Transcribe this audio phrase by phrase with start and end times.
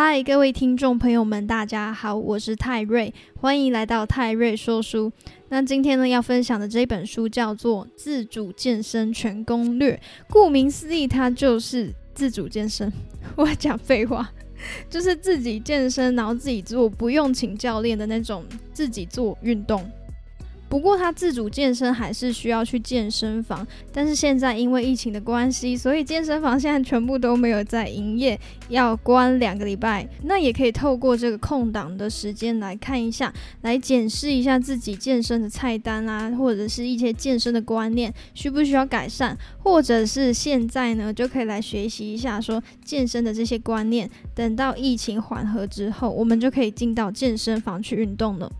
[0.00, 5.10] 嗨，各位听众朋友们，大家好，我是泰瑞，欢迎来到泰瑞说书。
[5.48, 9.94] 那今天呢，要分享的这本书叫做《自主健身全攻略》，
[10.30, 12.92] 顾名思义，它就是自主健身。
[13.34, 14.30] 我讲废话，
[14.88, 19.84] 就是自己健身，然后自己做，不用请教练的那种，自己做运动。
[20.68, 30.06] 不过他自主健身还是需要去健身房，但是现在因为疫情的关系，所以健身房现在全部都没有在营业，要关两个礼拜。
[30.24, 33.32] 那也可以透过这个空档的时间来看一下，
[33.62, 44.08] 来检视一下自己健身的菜单啊，或者是一些健身的观念需不需要改善，或者是现在呢就可以来学习一下说健身的这些观念。
[44.34, 48.52] 等到疫情缓和之后，我们就可以进到健身房去运动了。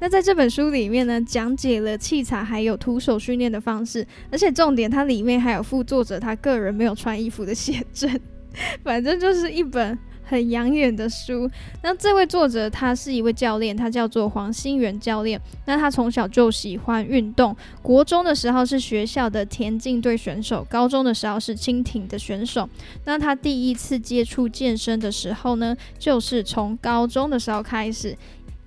[0.00, 8.18] 那在这本书里面呢，讲解了器材还有徒手训练的方式，而且重点它里面还有附作者他个人没有穿衣服的写真，
[8.82, 11.50] 反正就是一本很养眼的书。
[11.82, 15.38] 那这位作者他是一位教练，他叫做黄新元教练。
[15.66, 22.66] 那他从小就喜欢运动，国中的时候是学校的田径队选手，高中的时候是轻艇的选手。
[23.04, 28.16] 那他第一次接触健身的时候呢，就是从高中的时候开始。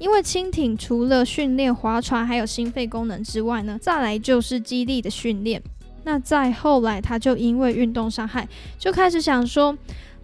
[0.04, 5.64] 因为轻艇除了训练划船还有心肺功能之外呢，再来就是肌力的训练。
[6.04, 8.46] 那再后来，他就因为运动伤害，
[8.78, 9.78] 就开始想说，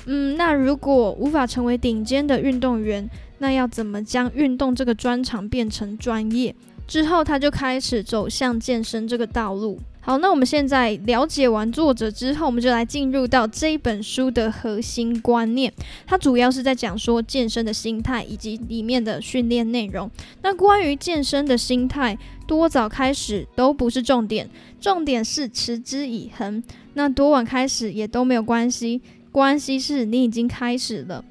[0.06, 6.54] 嗯，那如果无法成为顶尖的运动员，那要怎么将运动这个专长变成专业？
[6.90, 9.80] 之后，他就开始走向健身这个道路。
[10.02, 15.72] 好，那我们现在了解完作者之后，我们就来进入到这一本书的核心观念。
[16.08, 20.10] 它主要是在讲说健身的心态以及里面的训练内容。
[20.42, 24.50] 那关于健身的心态，多早开始都不是重点，
[24.82, 26.64] 重点是持之以恒。
[26.96, 29.00] 那多晚开始也都没有关系，
[29.32, 31.24] 关系是你已经开始了。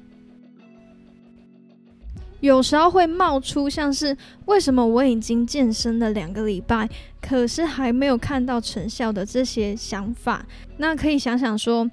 [2.41, 6.89] 有时候会冒出像是为什么我已经健身了两个礼拜，
[7.21, 10.45] 可是还没有看到成效的这些想法。
[10.77, 11.89] 那可以想想说，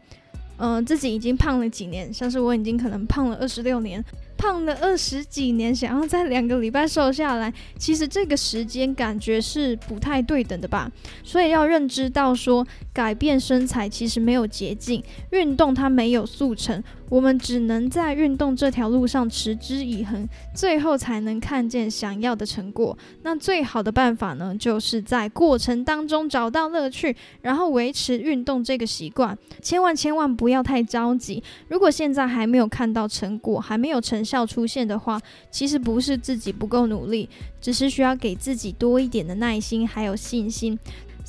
[0.58, 4.04] 嗯，自己已经胖了几年，像是我已经可能胖了二十六年。
[4.36, 10.90] 胖了二十几年，想要在两个礼拜瘦下来，其实这个时间感觉是不太对等的吧。
[11.22, 22.96] 所以要认知到说，改变身材其实没有捷径，运动它没有速成，我们只能在运动这条路上持之以恒，最后才能看见想要的成果。
[23.22, 29.36] 那最好的办法呢，就是在过程当中找到乐趣，然后维持运动这个习惯。
[29.62, 34.25] 千万千万不要太着急，如果现在还没有看到成果，还没有成。
[34.26, 35.18] 效出现的话，
[35.50, 37.28] 其实不是自己不够努力，
[37.60, 40.76] 只是需要给自己多一点的耐心还有信心。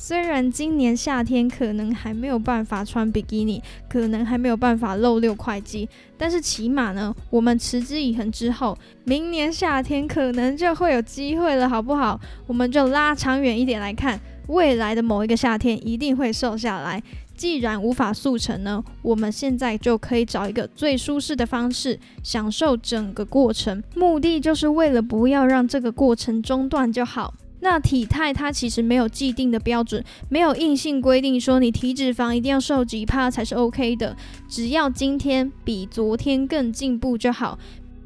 [0.00, 12.20] 虽然今年夏天可能还没有办法穿比基尼，可能还没有办法露六块肌，但是起码呢，我们持之以恒之后，明年夏天可能就会有机会了，好不好？
[12.46, 17.02] 我们就拉长远一点来看，未来的某一个夏天一定会瘦下来。
[17.38, 23.80] 既然无法速成呢，我们现在就可以找一个最舒适的方式，享受整个过程。
[23.94, 27.32] 目的就是为了不要让这个过程中断就好。
[27.60, 34.16] 那体态它其实没有既定的标准，没有硬性规定说你体脂肪一定要瘦几趴才是 OK 的。
[34.48, 37.56] 只要今天比昨天更进步就好。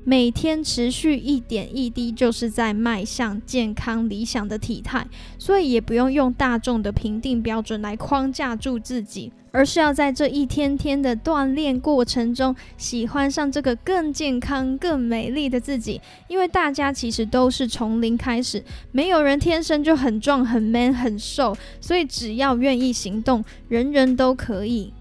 [0.05, 5.07] 每天持续一点一滴，就是在迈向健康理想的体态，
[5.39, 16.01] 所以也不用用大众的评定标准来框架住自己，而是要在这一天天的锻炼过程中，喜欢上这个更健康、更美丽的自己。
[16.27, 24.93] 因为大家其实都是从零开始，没有人天生就很壮、很 man、很瘦，所以只要愿意行动，人人都可以。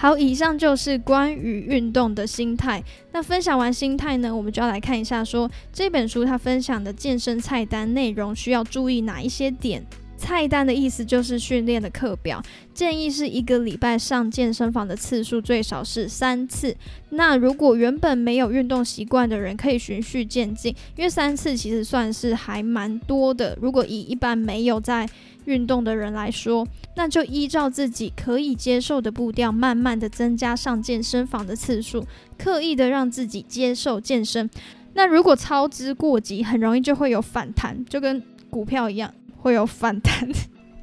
[0.00, 2.82] 好，以上就是关于运动的心态。
[3.12, 9.84] 那分享完心态呢，我们就要来看一下，说这本书它分享的健身菜单内容需要注意哪一些点。
[10.20, 12.42] 菜单的意思就是训练的课表，
[12.74, 16.76] 建议是一个礼拜上健身房的次数最少是三次。
[17.08, 23.56] 那如果原本没有运动习惯的人，可以循序渐进，因为三次其实算是还蛮多的。
[23.62, 25.08] 如果以一般没有在
[25.46, 32.06] 运动的人来说，那就依照自己可以接受的步调，慢慢的增加上健身房的次数，
[32.36, 34.48] 刻意的让自己接受健身。
[34.92, 39.14] 那如果操之过急，很容易就会有反弹，就跟股票一样。
[39.40, 40.28] 会有反弹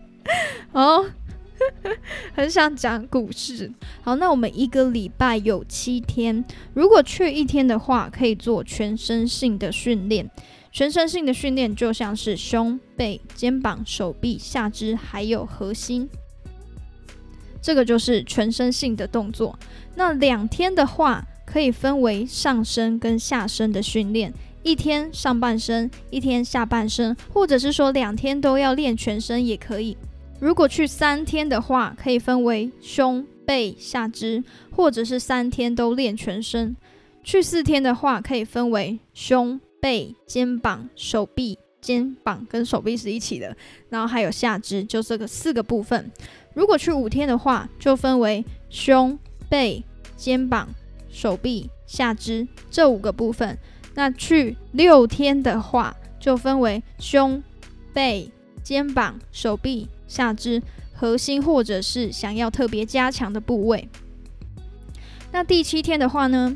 [0.73, 1.05] 哦，
[2.33, 3.71] 很想讲股市。
[4.01, 6.43] 好，那我们一个礼拜有七天，
[6.73, 10.29] 如果去一天的话，可以做全身性的训练。
[10.71, 16.07] 全身性的训练就像是胸、背、肩膀、手臂、下肢，还有核心，
[17.61, 19.57] 这个就是全身性的动作。
[19.95, 24.31] 那两天的话，可以分为上身跟下身的训练，
[24.67, 29.95] 一天上半身，一天下半身，或者是说两天都要练全身也可以。
[30.41, 36.75] 如果去三天的话，可以分为胸、背、下肢，或者是三天都练全身。
[37.23, 41.57] 去四天的话，可以分为胸、背、肩膀、手臂。
[41.79, 43.55] 肩膀跟手臂是一起的，
[43.87, 46.11] 然后还有下肢，就这个四个部分。
[46.53, 49.17] 如果去五天的话，就分为胸、
[49.47, 49.81] 背、
[50.17, 50.67] 肩膀、
[51.09, 53.57] 手臂、下肢这五个部分。
[53.97, 57.41] 那去六天的话，就分为胸、
[57.93, 58.29] 背、
[58.61, 60.61] 肩膀、手臂、下肢
[60.93, 63.89] 核心或者是想要特别加强的部位。
[65.31, 66.55] 那第七天的话呢，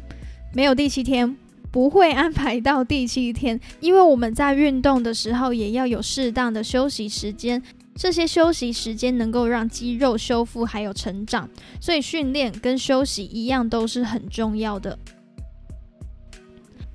[0.54, 1.36] 没有第七天。
[1.72, 7.64] 不会安排到第七天，因为我们在运动的时候也要有适当的休息时间，
[7.96, 11.50] 这些休息时间能够让肌肉修复还有成长，
[11.80, 15.00] 所以训练跟休息一样都是很重要的。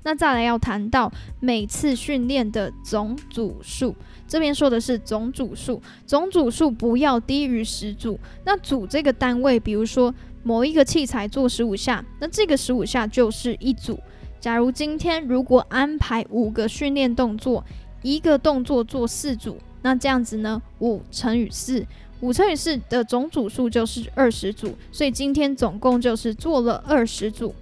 [0.07, 1.11] 那再来要谈到
[1.41, 3.93] 每次训练的总组数，
[4.25, 8.17] 这边说的是总组数，总组数不要低于十组。
[8.45, 13.99] 那组这个单位，比如说某一个器材做十五下，那这个十五下就是一组。
[14.39, 17.61] 假如今天如果安排五个训练动作，
[18.01, 20.61] 一个动作做四组，那这样子呢？
[20.79, 21.85] 五乘以四，
[22.21, 27.53] 五乘以四的总组数就是二十组，所以今天总共就是做了二十组。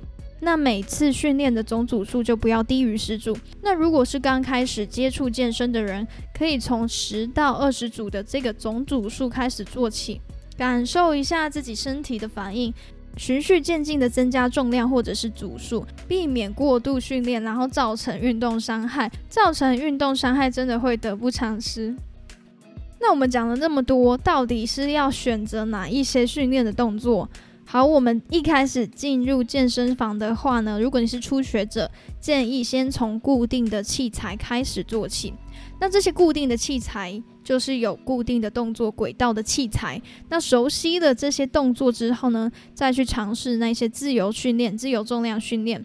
[0.42, 3.36] 那每次训练的总组数就不要低于十组。
[3.62, 6.06] 那如果是刚开始接触健身的人，
[6.38, 10.22] 可以从十到二十组的这个总组数开始做起，
[10.58, 12.74] 感受一下自己身体的反应。
[13.18, 19.10] 循序渐进的增加重量或者是组数，避免过度训练，然后造成运动伤害。
[19.30, 21.96] 造成运动伤害真的会得不偿失。
[23.00, 27.30] 那我们讲了那么多，到底是要选择哪一些训练的动作？
[27.68, 31.90] 好，我们一开始进入健身房的话呢，如果你是初学者，
[32.22, 35.34] 建议先从固定的器材开始做起。
[35.80, 40.00] 那这些固定的器材就是有固定的动作轨道的器材。
[40.30, 45.84] 那熟悉了这些动作之后呢，再去尝试那些自由训练、自由重量训练。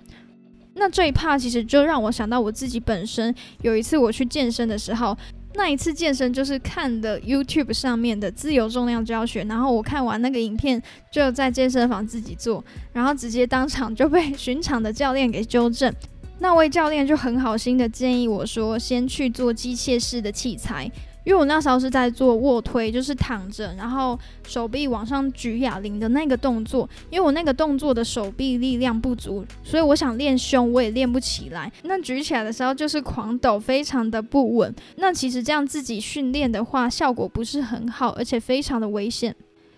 [0.75, 5.17] 那这一 part 其实就让我想到我自己本身有一次我去健身的时候，
[5.55, 10.81] 那一次健身就是看的 YouTube 上面的自由重量教学，然后我看完那个影片
[11.11, 15.93] 就在健身房自己做，然后直接当场就被巡场的教练给纠正。
[16.39, 20.91] 那位教练就很好心的建议我说，先去做机械式的器材，
[21.25, 26.89] 因为我那时候是在做卧推，就是躺着，然后手臂往上举哑铃的那个动作。
[27.11, 31.71] 因为我那个动作的手臂力量不足，所以我想练胸我也练不起来。
[31.83, 34.75] 那举起来的时候就是狂抖，非常的不稳。
[34.97, 39.35] 那其实这样自己训练的话，效果不是很好，而且非常的危险。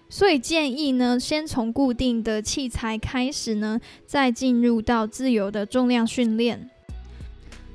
[0.08, 6.68] 所以建议呢，先从固定的器材开始呢，再进入到自由的重量训练。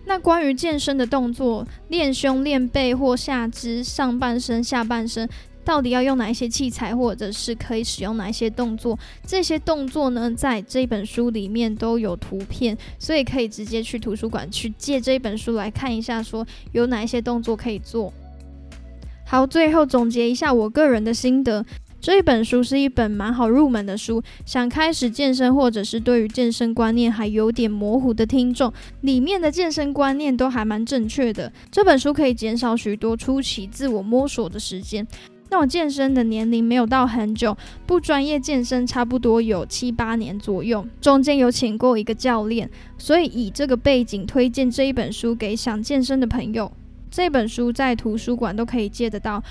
[0.07, 5.27] 那关于健身的动作，练胸、练背或下肢、上半身、下半身，
[5.65, 8.97] 到底要用哪一些器材，或者是可以使用哪一些动作？
[9.25, 18.13] 这些动作呢，在这本书里面都有图片，所以可以直接去图书馆去借这本书来看一下，说有哪一些动作可以做。
[19.25, 21.65] 好，最后总结一下我个人的心得。
[21.99, 31.51] 这一本书是一本蛮好入门的书，想开始健身或者是对于健身观念还有点模糊的听众，里面的健身观念都还蛮正确的。
[31.71, 35.05] 这本书可以减少许多初期自我摸索的时间。
[35.49, 46.71] 那我健身的年龄没有到很久，不专业健身差不多有七八年左右，中间有请过一个教练，所以以这个背景推荐这一本书给想健身的朋友。
[47.09, 49.41] 这本书在图书馆都可以借得到。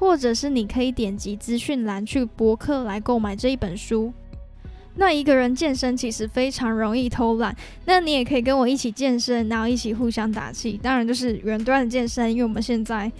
[0.00, 4.10] 或者是你可以点击资讯栏去博客来购买这一本书。
[4.96, 7.54] 那一个人健身其实非常容易偷懒，
[7.84, 10.80] 那你也可以跟我一起健身，然后一起互相打气。
[10.82, 13.12] 当然就是远端的健身，因为我们现在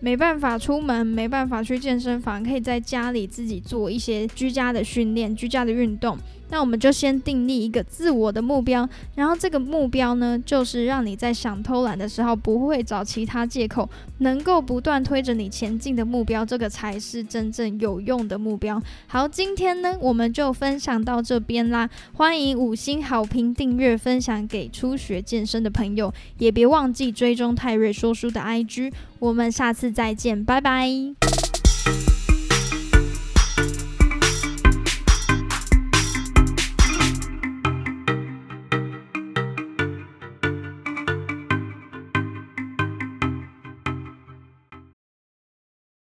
[0.00, 6.16] 没办法出门，没办法去健身房，可以在家里自己做一些居家的训练、居家的运动。
[6.50, 13.88] 那我们就先订立一个自我的目标，然后这个目标呢，就是让你在想偷懒的时候不会找其他借口，
[14.18, 18.80] 能够不断推着你前进的目标，这个才是真正有用的目标。
[19.06, 30.88] 好，今天呢，我们就分享到这边啦，欢迎五星好评、订阅、分享给初学健身的朋友，也别忘记追踪泰瑞说书的 IG，我们下次再见，拜拜。